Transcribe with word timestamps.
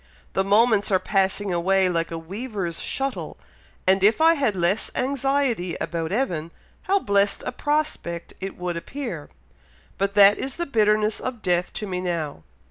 The 0.33 0.43
moments 0.43 0.89
are 0.89 0.97
passing 0.97 1.53
away 1.53 1.87
like 1.87 2.09
a 2.09 2.17
weaver's 2.17 2.79
shuttle; 2.81 3.37
and 3.85 4.03
if 4.03 4.19
I 4.19 4.33
had 4.33 4.55
less 4.55 4.89
anxiety 4.95 5.75
about 5.79 6.11
Evan, 6.11 6.49
how 6.81 6.97
blessed 6.97 7.43
a 7.45 7.51
prospect 7.51 8.33
it 8.41 8.57
would 8.57 8.75
appear; 8.77 9.29
but 9.99 10.15
that 10.15 10.39
is 10.39 10.55
the 10.55 10.65
bitterness 10.65 11.19
of 11.19 11.43
death 11.43 11.71
to 11.73 11.85
me 11.85 11.99
now. 12.01 12.41